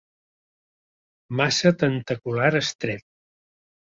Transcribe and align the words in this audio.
Massa 1.41 1.73
tentacular 1.83 2.51
estreta. 2.63 3.07